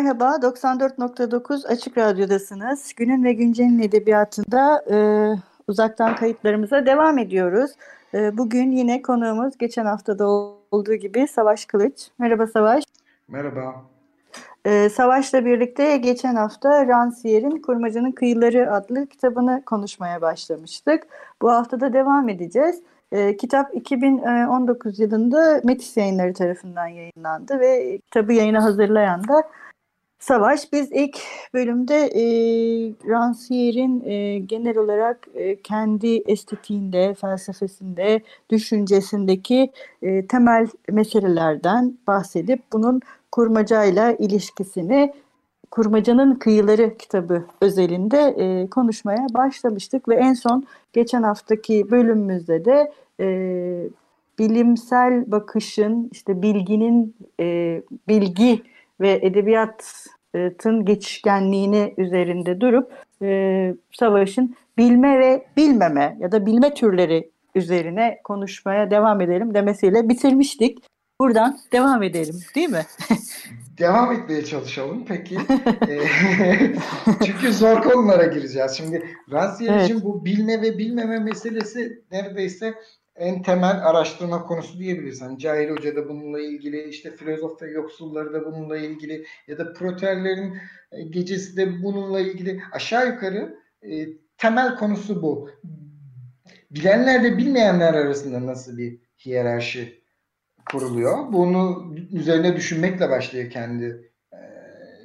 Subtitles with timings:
[0.00, 2.92] Merhaba, 94.9 Açık Radyo'dasınız.
[2.96, 4.96] Günün ve Güncel'in edebiyatında e,
[5.68, 7.70] uzaktan kayıtlarımıza devam ediyoruz.
[8.14, 10.28] E, bugün yine konuğumuz geçen haftada
[10.70, 12.08] olduğu gibi Savaş Kılıç.
[12.18, 12.84] Merhaba Savaş.
[13.28, 13.74] Merhaba.
[14.64, 21.06] E, Savaş'la birlikte geçen hafta Rancière'in Kurmaca'nın Kıyıları adlı kitabını konuşmaya başlamıştık.
[21.42, 22.82] Bu hafta da devam edeceğiz.
[23.12, 29.42] E, kitap 2019 yılında Metis yayınları tarafından yayınlandı ve kitabı yayına hazırlayan da
[30.20, 30.72] Savaş.
[30.72, 31.18] Biz ilk
[31.54, 32.22] bölümde e,
[33.08, 39.70] Rancière'in e, genel olarak e, kendi estetiğinde, felsefesinde, düşüncesindeki
[40.02, 43.00] e, temel meselelerden bahsedip bunun
[43.32, 45.12] kurmacayla ilişkisini
[45.70, 53.26] Kurmacanın Kıyıları kitabı özelinde e, konuşmaya başlamıştık ve en son geçen haftaki bölümümüzde de e,
[54.38, 58.62] bilimsel bakışın, işte bilginin, e, bilgi
[59.00, 68.20] ve edebiyatın geçişkenliğini üzerinde durup e, savaşın bilme ve bilmeme ya da bilme türleri üzerine
[68.24, 70.78] konuşmaya devam edelim demesiyle bitirmiştik.
[71.20, 72.86] Buradan devam edelim değil mi?
[73.78, 75.38] devam etmeye çalışalım peki.
[77.26, 78.72] Çünkü zor konulara gireceğiz.
[78.72, 80.04] Şimdi Rancière evet.
[80.04, 82.74] bu bilme ve bilmeme meselesi neredeyse
[83.16, 85.22] en temel araştırma konusu diyebiliriz.
[85.22, 89.72] Hani Cahil Hoca da bununla ilgili, işte filozof ve yoksulları da bununla ilgili ya da
[89.72, 90.58] proterlerin
[91.10, 95.50] gecesi de bununla ilgili aşağı yukarı e, temel konusu bu.
[96.70, 100.02] Bilenlerle bilmeyenler arasında nasıl bir hiyerarşi
[100.70, 101.32] kuruluyor?
[101.32, 104.09] Bunu üzerine düşünmekle başlıyor kendi e,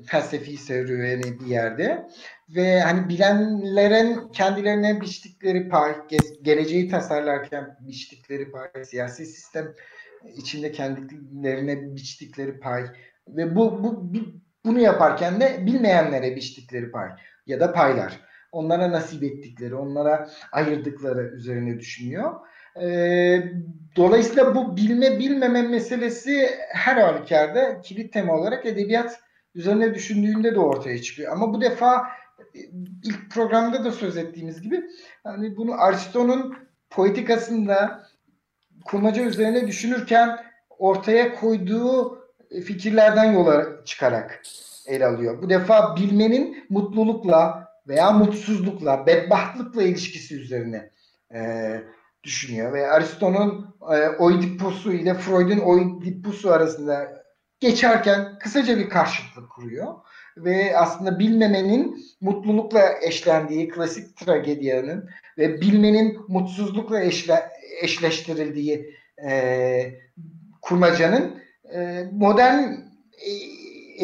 [0.05, 2.07] felsefi serüveni bir yerde.
[2.49, 5.95] Ve hani bilenlerin kendilerine biçtikleri pay,
[6.41, 9.73] geleceği tasarlarken biçtikleri pay, siyasi sistem
[10.35, 12.85] içinde kendilerine biçtikleri pay
[13.27, 14.11] ve bu, bu
[14.65, 17.09] bunu yaparken de bilmeyenlere biçtikleri pay
[17.45, 18.19] ya da paylar.
[18.51, 22.33] Onlara nasip ettikleri, onlara ayırdıkları üzerine düşünüyor.
[22.81, 23.43] Ee,
[23.95, 29.19] dolayısıyla bu bilme bilmeme meselesi her halükarda kilit tema olarak edebiyat
[29.55, 31.31] üzerine düşündüğünde de ortaya çıkıyor.
[31.31, 32.07] Ama bu defa
[33.03, 34.83] ilk programda da söz ettiğimiz gibi
[35.23, 36.55] hani bunu Aristo'nun
[36.89, 38.07] poetikasında
[38.85, 40.39] kurmaca üzerine düşünürken
[40.79, 42.19] ortaya koyduğu
[42.65, 44.41] fikirlerden yola çıkarak
[44.87, 45.41] ele alıyor.
[45.41, 50.89] Bu defa bilmenin mutlulukla veya mutsuzlukla, bedbahtlıkla ilişkisi üzerine
[51.33, 51.41] e,
[52.23, 52.73] düşünüyor.
[52.73, 57.24] Ve Aristo'nun e, Oidipus'u ile Freud'un Oidipus'u arasında
[57.59, 59.93] geçerken kısaca bir karşıtlık kuruyor.
[60.37, 67.49] Ve aslında bilmemenin mutlulukla eşlendiği klasik tragedyanın ve bilmenin mutsuzlukla eşle,
[67.81, 68.95] eşleştirildiği
[69.29, 69.99] e,
[70.61, 71.41] kurmacanın
[71.73, 73.31] e, modern e,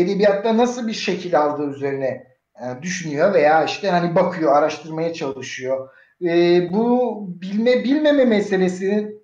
[0.02, 5.90] edebiyatta nasıl bir şekil aldığı üzerine e, düşünüyor veya işte hani bakıyor, araştırmaya çalışıyor.
[6.22, 9.22] E, bu bilme bilmeme meselesi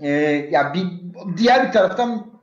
[0.00, 0.10] e,
[0.50, 0.84] ya bir
[1.36, 2.33] diğer bir taraftan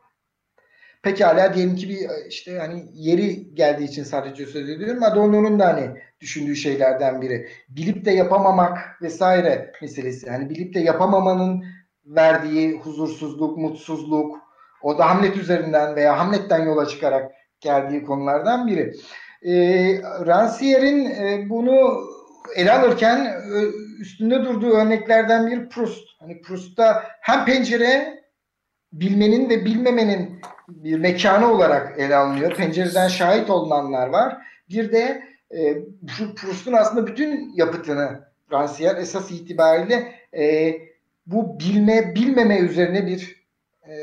[1.04, 5.04] pekala diyelim ki bir işte hani yeri geldiği için sadece söz ediyorum.
[5.04, 7.50] Adorno'nun da hani düşündüğü şeylerden biri.
[7.70, 10.30] Bilip de yapamamak vesaire meselesi.
[10.30, 11.64] Hani bilip de yapamamanın
[12.06, 14.40] verdiği huzursuzluk, mutsuzluk
[14.82, 18.94] o da Hamlet üzerinden veya Hamlet'ten yola çıkarak geldiği konulardan biri.
[19.42, 19.54] E,
[20.02, 22.02] Rancière'in e, bunu
[22.56, 23.58] ele alırken e,
[24.00, 26.08] üstünde durduğu örneklerden bir Proust.
[26.20, 28.22] Hani Proust'ta hem pencere
[28.94, 30.42] bilmenin ve bilmemenin
[30.84, 32.56] bir mekanı olarak ele alınıyor.
[32.56, 34.38] Pencereden şahit olunanlar var.
[34.70, 35.78] Bir de e,
[36.36, 38.20] Proust'un aslında bütün yapıtını
[38.52, 40.76] Rancière esas itibariyle e,
[41.26, 43.46] bu bilme bilmeme üzerine bir
[43.84, 43.94] e,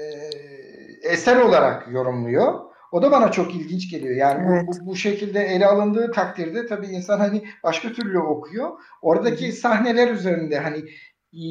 [1.03, 2.69] eser olarak yorumluyor.
[2.93, 4.17] O da bana çok ilginç geliyor.
[4.17, 4.65] Yani evet.
[4.67, 8.70] bu, bu, şekilde ele alındığı takdirde tabii insan hani başka türlü okuyor.
[9.03, 9.53] Oradaki Hı.
[9.53, 10.79] sahneler üzerinde hani
[11.32, 11.43] e,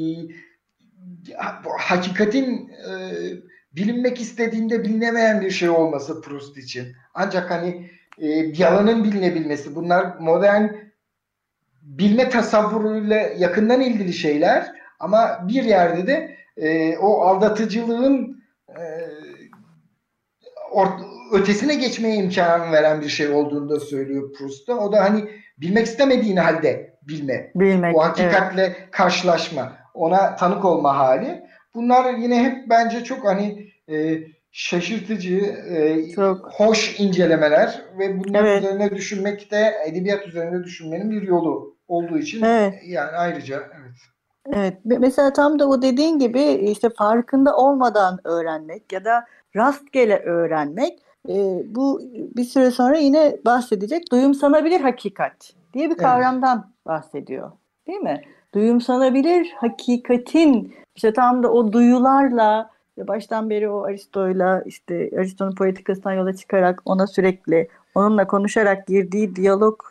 [1.78, 2.94] hakikatin e,
[3.78, 6.96] bilinmek istediğinde bilinemeyen bir şey olması Proust için.
[7.14, 8.28] Ancak hani e,
[8.58, 10.68] yalanın bilinebilmesi bunlar modern
[11.82, 18.82] bilme tasavvuruyla yakından ilgili şeyler ama bir yerde de e, o aldatıcılığın e,
[20.72, 20.88] or,
[21.32, 24.78] ötesine geçmeye imkan veren bir şey olduğunu da söylüyor Proust'ta.
[24.78, 27.52] O da hani bilmek istemediğin halde bilme.
[27.56, 27.96] Bilmek.
[27.96, 28.92] O hakikatle evet.
[28.92, 29.78] karşılaşma.
[29.94, 31.44] Ona tanık olma hali.
[31.78, 34.18] Bunlar yine hep bence çok hani e,
[34.52, 35.38] şaşırtıcı,
[35.70, 36.50] e, çok.
[36.54, 38.64] hoş incelemeler ve bunlar evet.
[38.64, 42.74] üzerine düşünmek de edebiyat üzerinde düşünmenin bir yolu olduğu için evet.
[42.86, 43.96] yani ayrıca evet.
[44.54, 44.74] Evet.
[44.86, 49.26] Mesela tam da o dediğin gibi işte farkında olmadan öğrenmek ya da
[49.56, 51.36] rastgele öğrenmek e,
[51.66, 52.02] bu
[52.38, 56.86] bir süre sonra yine bahsedecek duyumsanabilir hakikat diye bir kavramdan evet.
[56.86, 57.52] bahsediyor.
[57.88, 58.22] Değil mi?
[58.57, 66.33] Duyumsanabilir hakikatin işte tam da o duyularla baştan beri o Aristo'yla işte Aristo'nun poetikasından yola
[66.33, 69.83] çıkarak ona sürekli onunla konuşarak girdiği diyalog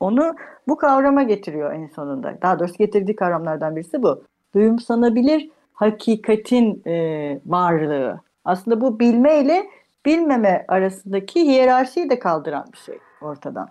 [0.00, 0.34] onu
[0.68, 2.38] bu kavrama getiriyor en sonunda.
[2.42, 4.22] Daha doğrusu getirdiği kavramlardan birisi bu.
[4.54, 8.20] Duyumsanabilir hakikatin e, varlığı.
[8.44, 9.66] Aslında bu bilme ile
[10.06, 13.68] bilmeme arasındaki hiyerarşiyi de kaldıran bir şey ortadan.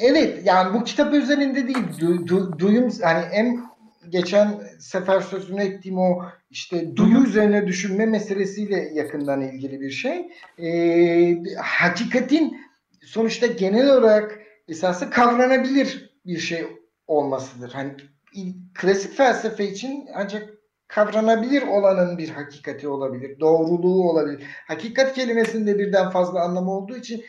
[0.00, 3.60] Evet yani bu kitap üzerinde değil du, du, duyum yani en
[4.08, 10.28] geçen sefer sözünü ettiğim o işte duyu üzerine düşünme meselesiyle yakından ilgili bir şey.
[10.58, 12.56] E, hakikatin
[13.04, 16.66] sonuçta genel olarak esası kavranabilir bir şey
[17.06, 17.72] olmasıdır.
[17.72, 17.96] Hani
[18.74, 20.48] klasik felsefe için ancak
[20.88, 24.46] kavranabilir olanın bir hakikati olabilir, doğruluğu olabilir.
[24.68, 27.24] Hakikat kelimesinde birden fazla anlamı olduğu için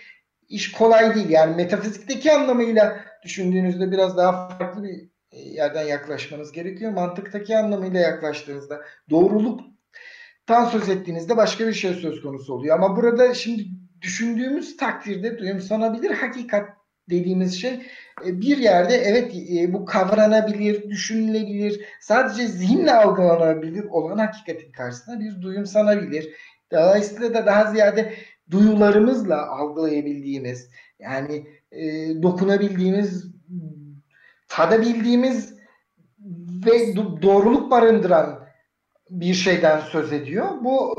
[0.54, 1.30] iş kolay değil.
[1.30, 6.92] Yani metafizikteki anlamıyla düşündüğünüzde biraz daha farklı bir e, yerden yaklaşmanız gerekiyor.
[6.92, 12.76] Mantıktaki anlamıyla yaklaştığınızda doğruluktan söz ettiğinizde başka bir şey söz konusu oluyor.
[12.76, 13.66] Ama burada şimdi
[14.02, 16.70] düşündüğümüz takdirde duyumsanabilir hakikat
[17.10, 17.74] dediğimiz şey
[18.26, 25.42] e, bir yerde evet e, bu kavranabilir, düşünülebilir, sadece zihinle algılanabilir olan hakikatin karşısında bir
[25.42, 26.34] duyumsanabilir.
[26.72, 28.14] Dolayısıyla da daha ziyade
[28.52, 30.70] duyularımızla algılayabildiğimiz,
[31.00, 31.82] yani e,
[32.24, 33.32] dokunabildiğimiz,
[34.48, 35.54] tadabildiğimiz
[36.66, 38.44] ve doğruluk barındıran
[39.10, 40.48] bir şeyden söz ediyor.
[40.62, 40.96] Bu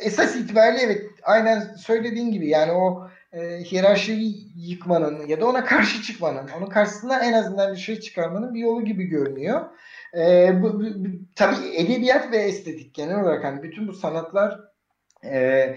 [0.00, 6.02] esas itibariyle evet aynen söylediğin gibi yani o e, hiyerarşiyi yıkmanın ya da ona karşı
[6.02, 9.60] çıkmanın, onun karşısına en azından bir şey çıkarmanın bir yolu gibi görünüyor.
[10.16, 10.84] E, bu, bu,
[11.36, 14.60] tabii edebiyat ve estetik genel olarak hani bütün bu sanatlar
[15.24, 15.76] e,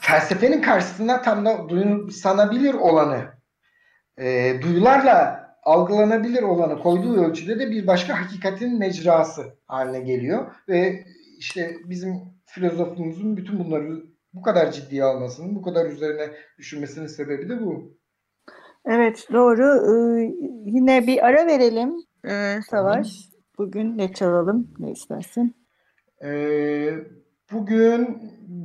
[0.00, 1.66] felsefenin karşısında tam da
[2.12, 3.24] sanabilir olanı,
[4.18, 11.04] e, duyularla algılanabilir olanı koyduğu ölçüde de bir başka hakikatin mecrası haline geliyor ve
[11.38, 12.14] işte bizim
[12.44, 14.02] filozofumuzun bütün bunları
[14.34, 17.96] bu kadar ciddiye almasının, bu kadar üzerine düşünmesinin sebebi de bu.
[18.84, 19.64] Evet doğru.
[19.64, 20.32] Ee,
[20.64, 23.08] yine bir ara verelim ee, Savaş.
[23.08, 23.40] Tamam.
[23.58, 24.74] Bugün ne çalalım?
[24.78, 25.56] Ne istersin?
[26.24, 26.94] Ee,
[27.52, 28.18] bugün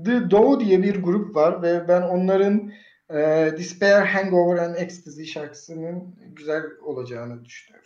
[0.05, 2.71] The Dow diye bir grup var ve ben onların
[3.09, 3.17] e,
[3.57, 7.85] Despair, Hangover and Ecstasy şarkısının güzel olacağını düşünüyorum.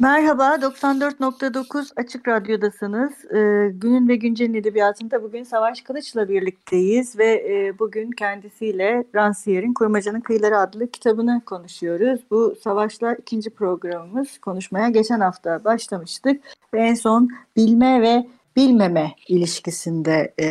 [0.00, 3.12] Merhaba, 94.9 Açık Radyo'dasınız.
[3.24, 10.20] Ee, günün ve güncelin edebiyatında bugün Savaş Kılıç'la birlikteyiz ve e, bugün kendisiyle Rancière'in Kurmacanın
[10.20, 12.20] Kıyıları adlı kitabını konuşuyoruz.
[12.30, 14.38] Bu Savaş'la ikinci programımız.
[14.38, 16.40] Konuşmaya geçen hafta başlamıştık
[16.74, 18.26] ve en son bilme ve
[18.58, 20.48] bilmeme ilişkisinde e,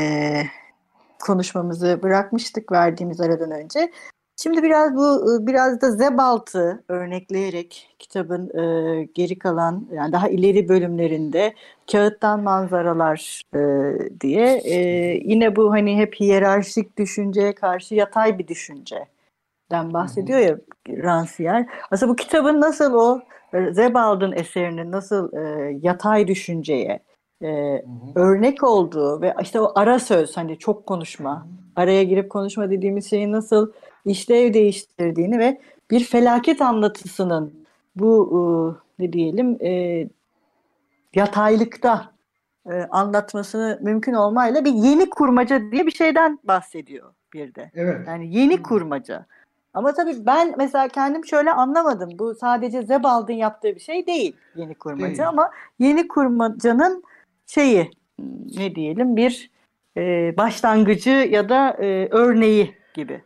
[1.20, 3.92] konuşmamızı bırakmıştık verdiğimiz aradan önce.
[4.44, 11.54] Şimdi biraz bu biraz da Zebalt'ı örnekleyerek kitabın e, geri kalan yani daha ileri bölümlerinde
[11.92, 13.60] kağıttan manzaralar e,
[14.22, 14.78] diye e,
[15.24, 21.68] yine bu hani hep hiyerarşik düşünceye karşı yatay bir düşünceden bahsediyor ya Rancière.
[21.92, 23.22] Aslında bu kitabın nasıl o
[23.72, 27.07] Zebald'ın eserinin nasıl e, yatay düşünceye
[27.44, 27.84] e,
[28.16, 33.32] örnek olduğu ve işte o ara söz hani çok konuşma, araya girip konuşma dediğimiz şeyin
[33.32, 33.72] nasıl
[34.06, 37.54] işlev değiştirdiğini ve bir felaket anlatısının
[37.96, 38.30] bu
[39.00, 40.04] e, ne diyelim e,
[41.16, 42.12] yataylıkta
[42.70, 47.72] e, anlatmasını mümkün olmayla bir yeni kurmaca diye bir şeyden bahsediyor bir de.
[47.76, 48.08] Evet.
[48.08, 49.26] Yani yeni kurmaca.
[49.74, 52.10] Ama tabii ben mesela kendim şöyle anlamadım.
[52.20, 55.28] Bu sadece Zebald'ın yaptığı bir şey değil yeni kurmaca değil.
[55.28, 57.04] ama yeni kurmacanın
[57.48, 57.92] şeyi
[58.58, 59.52] ne diyelim bir
[59.98, 63.22] e, başlangıcı ya da e, örneği gibi.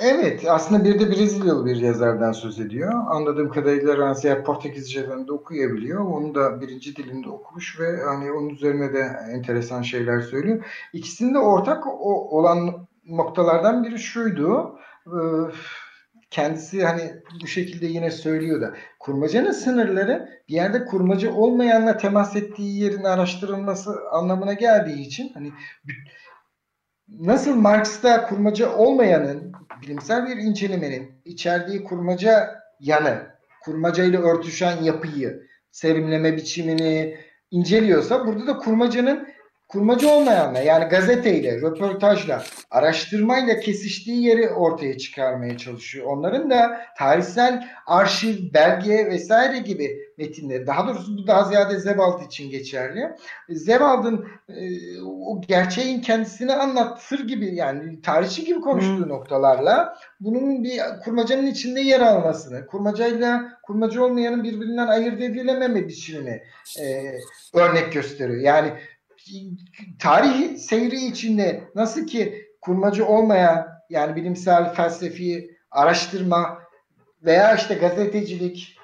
[0.00, 2.92] Evet, aslında bir de Brezilyalı bir yazardan söz ediyor.
[3.08, 6.04] Anladığım kadarıyla Rancière Portekizceden de okuyabiliyor.
[6.04, 10.64] Onu da birinci dilinde okumuş ve hani onun üzerine de enteresan şeyler söylüyor.
[10.92, 11.86] İkisinde ortak
[12.32, 14.78] olan noktalardan biri şuydu.
[16.30, 22.82] Kendisi hani bu şekilde yine söylüyor da kurmacanın sınırları bir yerde kurmaca olmayanla temas ettiği
[22.82, 25.52] yerin araştırılması anlamına geldiği için hani
[27.08, 33.26] nasıl Marx'ta kurmaca olmayanın bilimsel bir incelemenin içerdiği kurmaca yanı,
[33.64, 37.16] kurmaca ile örtüşen yapıyı, serimleme biçimini
[37.50, 39.28] inceliyorsa burada da kurmacanın
[39.68, 46.06] kurmacı olmayanla yani gazeteyle, röportajla, araştırmayla kesiştiği yeri ortaya çıkarmaya çalışıyor.
[46.06, 52.50] Onların da tarihsel arşiv, belge vesaire gibi metinleri, daha doğrusu bu daha ziyade Zebald için
[52.50, 53.10] geçerli.
[53.48, 54.62] Zebald'ın e,
[55.02, 59.08] o gerçeğin kendisini anlatır gibi yani tarihçi gibi konuştuğu hmm.
[59.08, 66.42] noktalarla bunun bir kurmacanın içinde yer almasını, kurmacayla kurmacı olmayanın birbirinden ayırt edilememe biçimini
[66.80, 67.14] e,
[67.54, 68.40] örnek gösteriyor.
[68.40, 68.72] Yani
[69.98, 76.58] tarih seyri içinde nasıl ki kurmacı olmayan yani bilimsel felsefi araştırma
[77.22, 78.78] veya işte gazetecilik,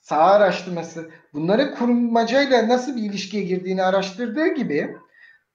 [0.00, 4.96] sağ araştırması bunları kurmacayla nasıl bir ilişkiye girdiğini araştırdığı gibi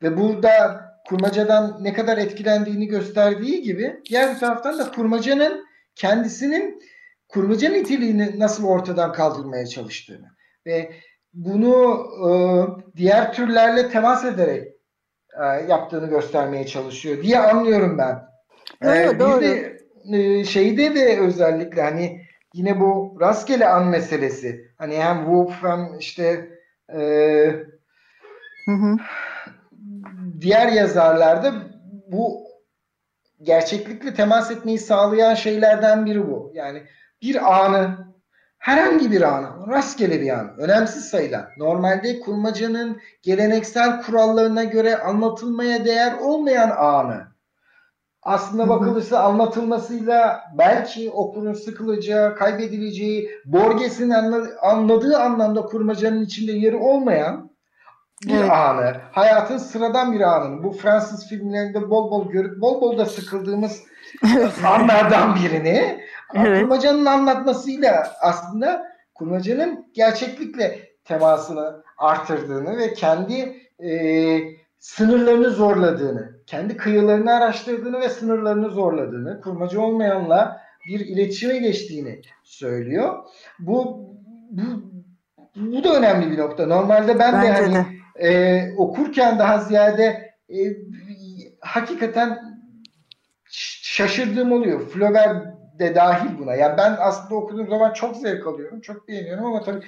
[0.03, 5.65] ve burada kurmacadan ne kadar etkilendiğini gösterdiği gibi diğer bir taraftan da kurmacanın
[5.95, 6.81] kendisinin
[7.27, 10.27] kurmaca niteliğini nasıl ortadan kaldırmaya çalıştığını
[10.65, 10.91] ve
[11.33, 12.31] bunu e,
[12.97, 14.67] diğer türlerle temas ederek
[15.41, 18.29] e, yaptığını göstermeye çalışıyor diye anlıyorum ben.
[18.83, 19.41] Doğru, ee, doğru.
[19.41, 19.79] Bir de
[20.13, 22.21] e, şeyde de özellikle hani
[22.53, 24.71] yine bu rastgele an meselesi.
[24.77, 26.49] Hani hem Wolf hem işte
[26.93, 26.99] e,
[28.65, 28.95] hı hı.
[30.41, 31.53] diğer yazarlarda
[32.07, 32.47] bu
[33.41, 36.51] gerçeklikle temas etmeyi sağlayan şeylerden biri bu.
[36.53, 36.83] Yani
[37.21, 38.08] bir anı
[38.59, 46.13] herhangi bir anı, rastgele bir an, önemsiz sayılan, normalde kurmacanın geleneksel kurallarına göre anlatılmaya değer
[46.13, 47.29] olmayan anı
[48.23, 54.09] aslında bakılırsa anlatılmasıyla belki okurun sıkılacağı, kaybedileceği, Borges'in
[54.61, 57.49] anladığı anlamda kurmacanın içinde yeri olmayan
[58.27, 58.51] bir evet.
[58.51, 58.97] anı.
[59.11, 60.63] Hayatın sıradan bir anını.
[60.63, 63.83] Bu Fransız filmlerinde bol bol görüp bol bol da sıkıldığımız
[64.65, 65.99] anlardan birini
[66.35, 66.61] Evet.
[66.61, 74.39] Kurmacanın anlatmasıyla aslında kurmacanın gerçeklikle temasını artırdığını ve kendi e,
[74.79, 83.23] sınırlarını zorladığını, kendi kıyılarını araştırdığını ve sınırlarını zorladığını, kurmacı olmayanla bir iletişime geçtiğini söylüyor.
[83.59, 84.09] Bu
[84.51, 84.63] bu,
[85.55, 86.67] bu da önemli bir nokta.
[86.67, 87.85] Normalde ben Bence de hani de.
[88.27, 90.59] E, okurken daha ziyade e,
[91.59, 92.39] hakikaten
[93.49, 94.79] şaşırdığım oluyor.
[94.89, 95.45] Flaubert
[95.79, 96.55] de dahil buna.
[96.55, 99.85] Yani ben aslında okuduğum zaman çok zevk alıyorum, çok beğeniyorum ama tabii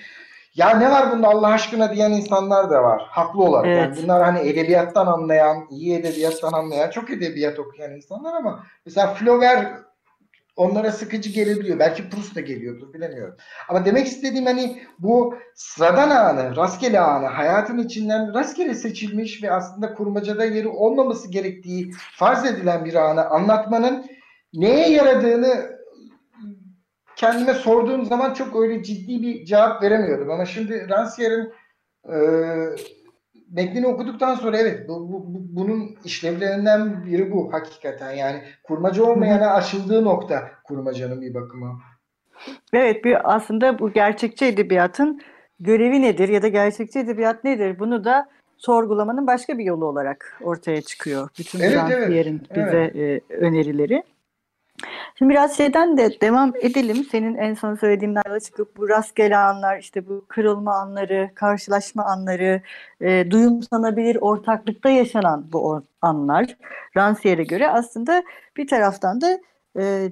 [0.56, 3.02] ya ne var bunda Allah aşkına diyen insanlar da var.
[3.10, 3.68] Haklı olarak.
[3.68, 3.78] Evet.
[3.78, 9.91] Yani bunlar hani edebiyattan anlayan, iyi edebiyattan anlayan, çok edebiyat okuyan insanlar ama mesela Flaubert
[10.56, 11.80] onlara sıkıcı gelebiliyor.
[11.80, 13.38] Belki Proust da geliyordur bilemiyorum.
[13.70, 19.94] Ama demek istediğim hani bu sıradan anı, rastgele anı, hayatın içinden rastgele seçilmiş ve aslında
[19.94, 24.06] kurmacada yeri olmaması gerektiği farz edilen bir anı anlatmanın
[24.54, 25.82] neye yaradığını
[27.16, 30.32] kendime sorduğum zaman çok öyle ciddi bir cevap veremiyordum.
[30.32, 31.54] Ama şimdi Rancière'in
[32.06, 32.18] e,
[33.52, 38.12] metnini okuduktan sonra evet bu, bu, bunun işlevlerinden biri bu hakikaten.
[38.12, 41.80] Yani kurmaca olmayana açıldığı nokta kurmacanın bir bakıma.
[42.74, 45.22] Evet bir aslında bu gerçekçi edebiyatın
[45.60, 47.80] görevi nedir ya da gerçekçi edebiyat nedir?
[47.80, 51.30] Bunu da sorgulamanın başka bir yolu olarak ortaya çıkıyor.
[51.40, 53.24] Bütün evet, evet, bize evet.
[53.30, 54.04] E, önerileri.
[55.18, 57.06] Şimdi biraz şeyden de devam edelim.
[57.12, 62.62] Senin en son söylediğinden yola çıkıp bu rastgele anlar, işte bu kırılma anları, karşılaşma anları,
[63.02, 66.58] e, duyumsanabilir ortaklıkta yaşanan bu anlar
[66.96, 68.24] Rancière'e göre aslında
[68.58, 69.40] bir taraftan da
[69.80, 70.12] e,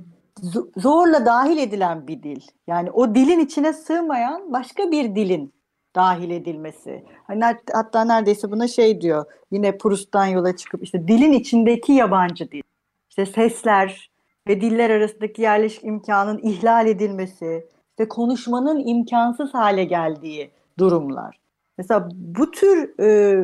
[0.78, 2.42] zorla dahil edilen bir dil.
[2.68, 5.54] Yani o dilin içine sığmayan başka bir dilin
[5.96, 7.04] dahil edilmesi.
[7.28, 9.26] Hani hatta neredeyse buna şey diyor.
[9.52, 12.62] Yine Proust'tan yola çıkıp işte dilin içindeki yabancı dil.
[13.10, 14.09] İşte sesler,
[14.50, 21.38] ve diller arasındaki yerleşik imkanın ihlal edilmesi, işte konuşmanın imkansız hale geldiği durumlar.
[21.77, 23.38] Mesela bu tür e,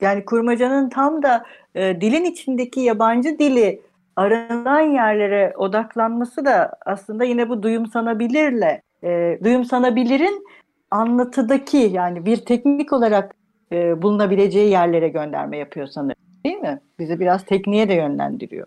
[0.00, 3.82] yani kurmacanın tam da e, dilin içindeki yabancı dili
[4.16, 10.46] aranan yerlere odaklanması da aslında yine bu duyumsanabilirle, e, duyumsanabilirin
[10.90, 13.34] anlatıdaki yani bir teknik olarak
[13.72, 16.22] e, bulunabileceği yerlere gönderme yapıyor sanırım.
[16.44, 16.80] Değil mi?
[16.98, 18.66] Bizi biraz tekniğe de yönlendiriyor.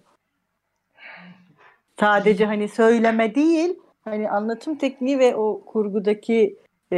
[2.02, 6.58] Sadece hani söyleme değil, hani anlatım tekniği ve o kurgudaki
[6.94, 6.98] e,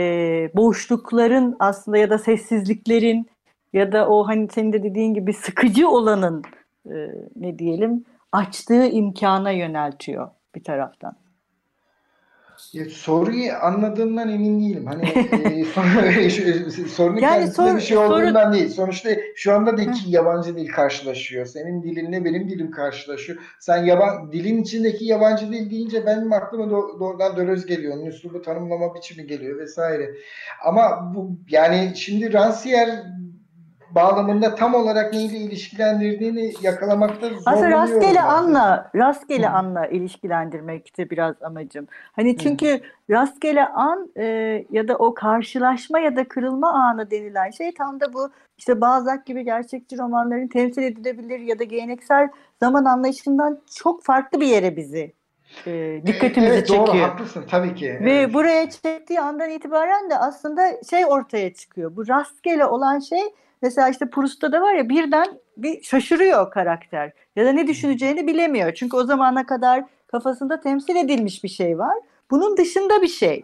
[0.55, 3.27] boşlukların aslında ya da sessizliklerin
[3.73, 6.43] ya da o hani senin de dediğin gibi sıkıcı olanın
[6.85, 6.95] e,
[7.35, 11.15] ne diyelim açtığı imkana yöneltiyor bir taraftan.
[12.73, 14.85] Ya, soruyu anladığımdan emin değilim.
[14.85, 15.65] Hani e,
[16.87, 18.53] sorunun yani kendisinde sor, bir şey olduğundan soru...
[18.53, 18.69] değil.
[18.69, 21.45] Sonuçta şu anda da iki yabancı dil karşılaşıyor.
[21.45, 23.39] Senin dilinle benim dilim karşılaşıyor.
[23.59, 27.97] Sen yaban dilin içindeki yabancı dil deyince benim aklıma do, doğrudan Dölöz geliyor.
[27.97, 30.09] Onun üslubu tanımlama biçimi geliyor vesaire.
[30.65, 33.22] Ama bu yani şimdi Rancière
[33.95, 37.43] bağlamında tam olarak neyle ilişkilendirdiğini yakalamakta zorlanıyorum.
[37.45, 39.51] Aslında rastgele anla, rastgele Hı.
[39.51, 41.87] anla ilişkilendirmekti biraz amacım.
[42.11, 42.81] Hani çünkü Hı.
[43.09, 44.25] rastgele an e,
[44.71, 49.25] ya da o karşılaşma ya da kırılma anı denilen şey tam da bu işte Balzac
[49.25, 55.13] gibi gerçekçi romanların temsil edilebilir ya da geleneksel zaman anlayışından çok farklı bir yere bizi
[55.67, 56.87] e, dikkatimizi evet, çekiyor.
[56.87, 57.99] Doğru haklısın tabii ki.
[58.01, 58.33] Ve evet.
[58.33, 61.95] buraya çektiği andan itibaren de aslında şey ortaya çıkıyor.
[61.95, 63.21] Bu rastgele olan şey
[63.63, 65.27] Mesela işte Proust'ta da var ya birden
[65.57, 67.11] bir şaşırıyor karakter.
[67.35, 68.73] Ya da ne düşüneceğini bilemiyor.
[68.73, 71.97] Çünkü o zamana kadar kafasında temsil edilmiş bir şey var.
[72.31, 73.43] Bunun dışında bir şey.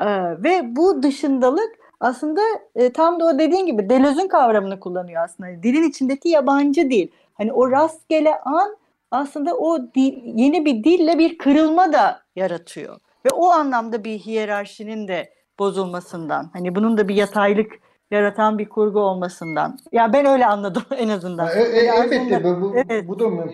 [0.00, 0.06] Ee,
[0.42, 2.40] ve bu dışındalık aslında
[2.74, 5.48] e, tam da o dediğin gibi Deleuze'ün kavramını kullanıyor aslında.
[5.48, 7.08] Yani dilin içindeki yabancı dil.
[7.34, 8.76] Hani o rastgele an
[9.10, 12.96] aslında o dil, yeni bir dille bir kırılma da yaratıyor.
[13.26, 16.50] Ve o anlamda bir hiyerarşinin de bozulmasından.
[16.52, 17.72] Hani bunun da bir yataylık
[18.12, 19.78] yaratan bir kurgu olmasından.
[19.92, 21.48] Ya ben öyle anladım en azından.
[21.48, 23.08] E, e, elbette bu, bu, evet.
[23.08, 23.46] bu da mı?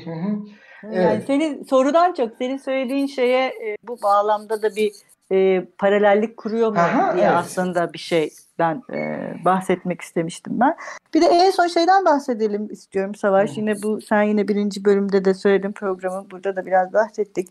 [0.85, 0.97] Evet.
[0.97, 4.93] Yani senin sorudan çok senin söylediğin şeye e, bu bağlamda da bir
[5.33, 7.37] e, paralellik kuruyor mu Aha, diye evet.
[7.37, 10.77] aslında bir şey ben e, bahsetmek istemiştim ben.
[11.15, 13.51] Bir de en son şeyden bahsedelim istiyorum Savaş.
[13.51, 13.61] Hı.
[13.61, 16.31] Yine bu sen yine birinci bölümde de söyledin programı.
[16.31, 17.49] Burada da biraz bahsettik.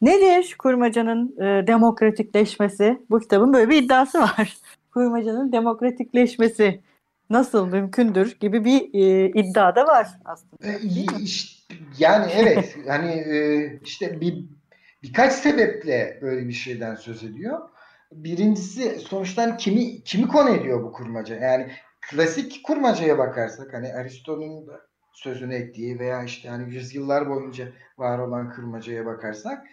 [0.00, 2.98] Nedir kurmacanın e, demokratikleşmesi?
[3.10, 4.56] Bu kitabın böyle bir iddiası var
[4.96, 6.80] kurmacanın demokratikleşmesi
[7.30, 10.68] nasıl mümkündür gibi bir e, iddia da var aslında.
[10.68, 10.80] E,
[11.98, 14.44] yani evet hani e, işte bir
[15.02, 17.68] birkaç sebeple böyle bir şeyden söz ediyor.
[18.12, 21.36] Birincisi sonuçtan kimi kimi konu ediyor bu kurmaca?
[21.36, 21.72] Yani
[22.10, 24.80] klasik kurmacaya bakarsak hani Aristo'nun da
[25.12, 29.66] sözünü ettiği veya işte hani yüzyıllar boyunca var olan kurmacaya bakarsak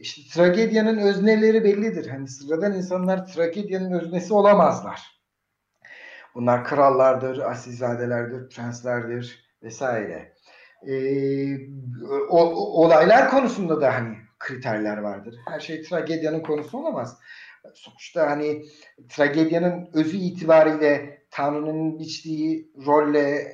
[0.00, 2.06] işte tragedyanın özneleri bellidir.
[2.10, 5.18] Hani sıradan insanlar tragedyanın öznesi olamazlar.
[6.34, 10.32] Bunlar krallardır, asilzadelerdir, prenslerdir vesaire.
[10.88, 11.56] Ee,
[12.30, 12.38] o,
[12.84, 15.34] olaylar konusunda da hani kriterler vardır.
[15.48, 17.18] Her şey tragedyanın konusu olamaz.
[17.74, 18.64] Sonuçta hani
[19.08, 23.52] tragedyanın özü itibariyle Tanrı'nın biçtiği rolle,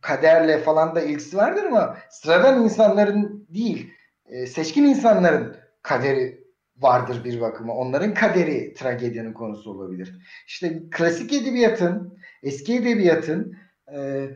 [0.00, 3.92] kaderle falan da ilgisi vardır ama sıradan insanların değil,
[4.26, 6.40] e, seçkin insanların kaderi
[6.76, 7.74] vardır bir bakıma.
[7.74, 10.18] Onların kaderi tragedyanın konusu olabilir.
[10.46, 13.56] İşte klasik edebiyatın, eski edebiyatın
[13.94, 14.28] e,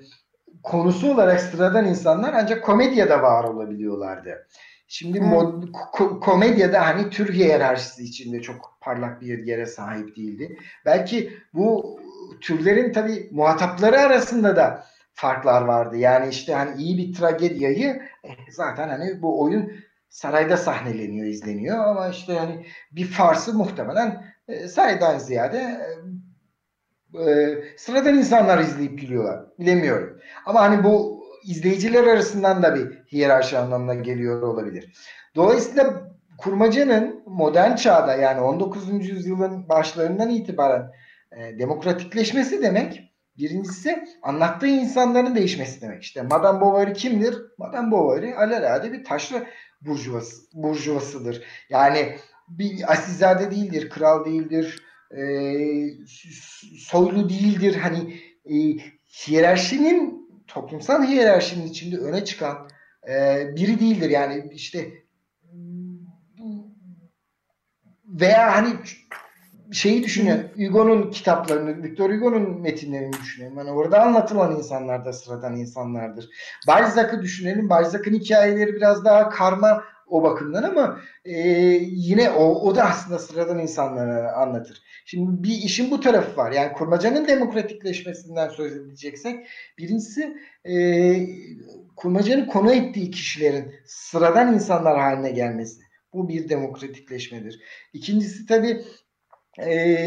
[0.63, 4.47] konusu olarak sıradan insanlar ancak komedyada var olabiliyorlardı.
[4.89, 5.29] Şimdi hmm.
[5.29, 10.59] mod, ko- komedyada hani tür hiyerarşisi içinde çok parlak bir yere sahip değildi.
[10.85, 12.01] Belki bu
[12.41, 15.97] türlerin tabi muhatapları arasında da farklar vardı.
[15.97, 19.73] Yani işte hani iyi bir tragediyayı eh, zaten hani bu oyun
[20.15, 25.81] sarayda sahneleniyor, izleniyor ama işte yani bir farsı muhtemelen e, saraydan ziyade
[27.15, 29.41] e, e, sıradan insanlar izleyip gülüyorlar.
[29.59, 30.21] Bilemiyorum.
[30.47, 34.93] Ama hani bu izleyiciler arasından da bir hiyerarşi anlamına geliyor olabilir.
[35.37, 39.09] Dolayısıyla kurmacanın modern çağda yani 19.
[39.09, 40.91] yüzyılın başlarından itibaren
[41.33, 46.03] e, demokratikleşmesi demek Birincisi anlattığı insanların değişmesi demek.
[46.03, 47.37] İşte Madame Bovary kimdir?
[47.59, 49.47] Madame Bovary alelade bir taşlı
[49.87, 51.45] burjuvası, burjuvasıdır.
[51.69, 52.19] Yani
[52.49, 55.25] bir asilzade değildir, kral değildir, e,
[56.79, 57.77] soylu değildir.
[57.77, 58.55] Hani e,
[59.27, 62.69] hiyerarşinin, toplumsal hiyerarşinin içinde öne çıkan
[63.09, 64.11] e, biri değildir.
[64.11, 64.93] Yani işte
[68.07, 68.69] veya hani
[69.73, 70.41] şeyi düşünün.
[70.57, 73.59] Hugo'nun kitaplarını, Victor Hugo'nun metinlerini düşünelim.
[73.59, 76.29] Yani orada anlatılan insanlar da sıradan insanlardır.
[76.69, 77.71] Balzac'ı düşünelim.
[77.71, 81.39] Balzac'ın hikayeleri biraz daha karma o bakımdan ama e,
[81.83, 84.83] yine o, o da aslında sıradan insanları anlatır.
[85.05, 86.53] Şimdi bir işin bu tarafı var.
[86.53, 89.47] Yani kurmacanın demokratikleşmesinden söz edeceksek
[89.79, 90.75] birincisi e,
[91.97, 95.81] kurmacanın konu ettiği kişilerin sıradan insanlar haline gelmesi.
[96.13, 97.61] Bu bir demokratikleşmedir.
[97.93, 98.85] İkincisi tabii
[99.59, 100.07] e,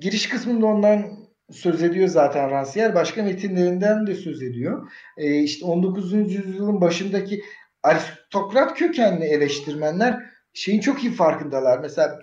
[0.00, 1.18] giriş kısmında ondan
[1.50, 2.94] söz ediyor zaten Rancière.
[2.94, 4.90] Başka metinlerinden de söz ediyor.
[5.16, 6.12] E, işte 19.
[6.12, 7.42] yüzyılın başındaki
[7.82, 10.16] aristokrat kökenli eleştirmenler
[10.52, 11.78] şeyin çok iyi farkındalar.
[11.78, 12.18] Mesela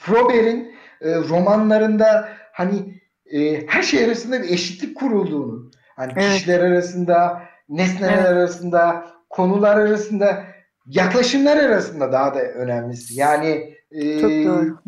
[0.00, 6.32] Flaubert'in e, romanlarında hani e, her şey arasında bir eşitlik kurulduğunu, hani evet.
[6.32, 8.26] kişiler arasında, nesneler evet.
[8.26, 10.44] arasında, konular arasında,
[10.86, 13.20] yaklaşımlar arasında daha da önemlisi.
[13.20, 14.78] Yani Ee, Çok doğru.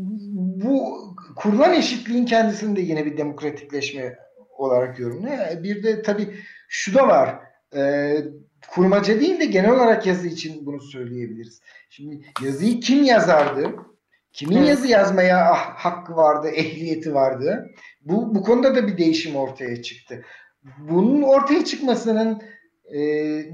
[0.64, 0.98] Bu
[1.36, 4.18] kurulan eşitliğin kendisinde yine bir demokratikleşme
[4.58, 5.62] olarak yorumluyor.
[5.62, 6.34] Bir de tabii
[6.68, 7.38] şu da var.
[7.76, 8.14] E,
[8.70, 11.60] kurmaca değil de genel olarak yazı için bunu söyleyebiliriz.
[11.90, 13.70] Şimdi yazıyı kim yazardı?
[14.32, 14.68] Kimin evet.
[14.68, 17.70] yazı yazmaya ah, hakkı vardı, ehliyeti vardı?
[18.00, 20.24] Bu, bu konuda da bir değişim ortaya çıktı.
[20.78, 22.42] Bunun ortaya çıkmasının
[22.94, 23.00] e,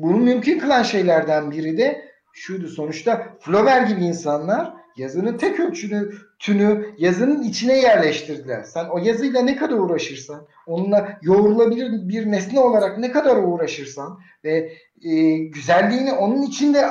[0.03, 6.95] bunu mümkün kılan şeylerden biri de şuydu sonuçta Flaubert gibi insanlar yazının tek ölçünü tünü
[6.99, 8.63] yazının içine yerleştirdiler.
[8.63, 14.73] Sen o yazıyla ne kadar uğraşırsan, onunla yoğrulabilir bir nesne olarak ne kadar uğraşırsan ve
[15.03, 16.87] e, güzelliğini onun içinde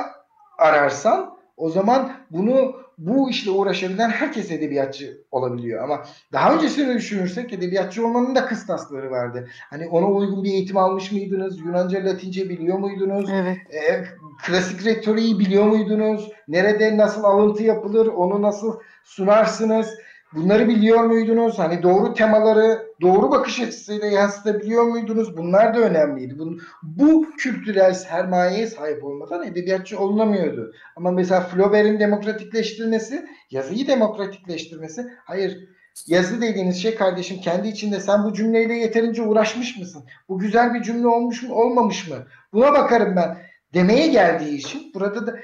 [0.58, 5.84] ararsan o zaman bunu bu işle uğraşabilen herkes edebiyatçı olabiliyor.
[5.84, 9.48] Ama daha öncesini düşünürsek edebiyatçı olmanın da kıstasları vardı.
[9.70, 11.58] Hani ona uygun bir eğitim almış mıydınız?
[11.58, 13.30] Yunanca, Latince biliyor muydunuz?
[13.32, 13.58] Evet.
[13.72, 14.04] Ee,
[14.46, 16.32] klasik retoriği biliyor muydunuz?
[16.48, 18.06] Nerede nasıl alıntı yapılır?
[18.06, 19.94] Onu nasıl sunarsınız?
[20.34, 21.58] Bunları biliyor muydunuz?
[21.58, 25.36] Hani doğru temaları doğru bakış açısıyla yansıtabiliyor muydunuz?
[25.36, 26.38] Bunlar da önemliydi.
[26.38, 30.72] Bu, bu kültürel sermayeye sahip olmadan edebiyatçı olunamıyordu.
[30.96, 35.68] Ama mesela Flaubert'in demokratikleştirmesi, yazıyı demokratikleştirmesi, hayır
[36.06, 40.04] yazı dediğiniz şey kardeşim kendi içinde sen bu cümleyle yeterince uğraşmış mısın?
[40.28, 42.16] Bu güzel bir cümle olmuş mu, olmamış mı?
[42.52, 43.38] Buna bakarım ben.
[43.74, 45.36] Demeye geldiği için burada da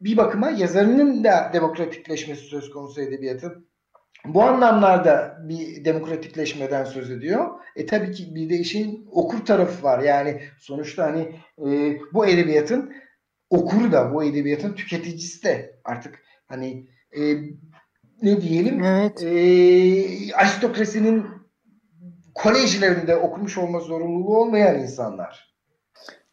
[0.00, 3.73] bir bakıma yazarının da demokratikleşmesi söz konusu edebiyatın.
[4.24, 7.50] Bu anlamlarda bir demokratikleşmeden söz ediyor.
[7.76, 10.02] E tabii ki bir de işin okur tarafı var.
[10.02, 12.94] Yani sonuçta hani e, bu edebiyatın
[13.50, 17.22] okuru da bu edebiyatın tüketicisi de artık hani e,
[18.22, 19.22] ne diyelim evet.
[19.22, 21.26] e, aristokrasinin
[22.34, 25.54] kolejlerinde okumuş olma zorunluluğu olmayan insanlar.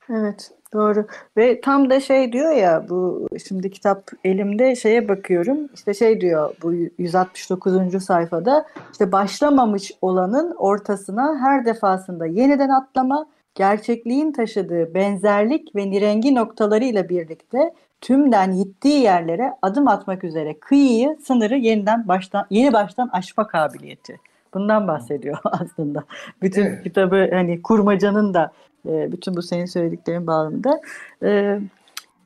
[0.09, 0.51] Evet.
[0.73, 1.07] Doğru
[1.37, 6.55] ve tam da şey diyor ya bu şimdi kitap elimde şeye bakıyorum işte şey diyor
[6.63, 8.03] bu 169.
[8.03, 17.09] sayfada işte başlamamış olanın ortasına her defasında yeniden atlama gerçekliğin taşıdığı benzerlik ve nirengi noktalarıyla
[17.09, 24.19] birlikte tümden gittiği yerlere adım atmak üzere kıyıyı sınırı yeniden baştan yeni baştan aşma kabiliyeti.
[24.53, 26.03] Bundan bahsediyor aslında.
[26.41, 26.83] Bütün evet.
[26.83, 28.51] kitabı hani kurmacanın da
[28.85, 30.81] e, bütün bu senin söylediklerin bağlamında.
[31.23, 31.59] E,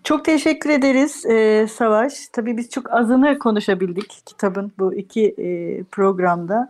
[0.03, 2.27] çok teşekkür ederiz e, Savaş.
[2.33, 6.69] Tabii biz çok azını konuşabildik kitabın bu iki e, programda.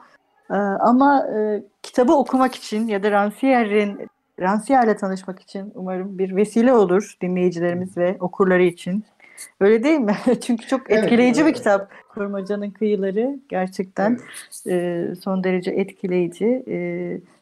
[0.50, 6.74] E, ama e, kitabı okumak için ya da Rancière'in Rancière tanışmak için umarım bir vesile
[6.74, 9.04] olur dinleyicilerimiz ve okurları için.
[9.60, 10.16] Öyle değil mi?
[10.42, 11.92] Çünkü çok etkileyici evet, bir kitap.
[12.14, 14.20] Kurmaca'nın kıyıları gerçekten
[14.66, 15.12] evet.
[15.12, 16.64] e, son derece etkileyici.
[16.68, 16.78] E,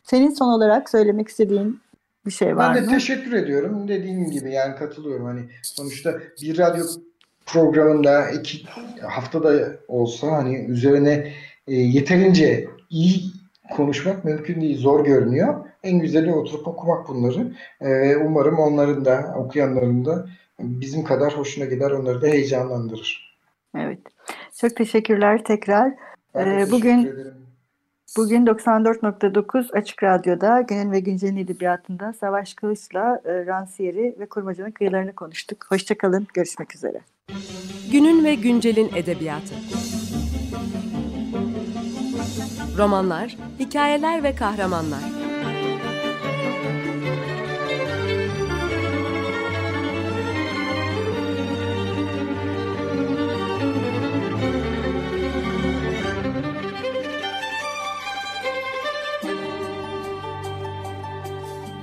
[0.04, 1.80] senin son olarak söylemek istediğin
[2.26, 2.94] bir şey var Ben de mı?
[2.94, 3.88] teşekkür ediyorum.
[3.88, 5.26] Dediğim gibi yani katılıyorum.
[5.26, 6.84] Hani sonuçta bir radyo
[7.46, 8.66] programında iki
[9.02, 11.34] haftada olsa hani üzerine
[11.68, 13.22] e, yeterince iyi
[13.76, 14.78] konuşmak mümkün değil.
[14.78, 15.66] Zor görünüyor.
[15.84, 17.54] En güzeli oturup okumak bunları.
[17.82, 20.26] E, umarım onların da okuyanların da
[20.60, 21.92] bizim kadar hoşuna gider.
[21.92, 23.38] Onları da heyecanlandırır.
[23.78, 24.00] Evet.
[24.62, 25.94] Çok teşekkürler tekrar.
[26.36, 27.44] Ee, bugün ederim.
[28.18, 35.14] Bugün 94.9 Açık Radyo'da Günün ve Güncel'in edebiyatında Savaş Kılıç'la e, Ransiyeri ve Kurmaca'nın kıyılarını
[35.14, 35.66] konuştuk.
[35.70, 37.02] Hoşçakalın, görüşmek üzere.
[37.92, 39.54] Günün ve Güncel'in edebiyatı.
[42.78, 45.04] Romanlar, hikayeler ve kahramanlar.